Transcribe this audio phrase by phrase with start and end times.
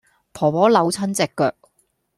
[0.33, 1.53] 婆婆扭親隻腳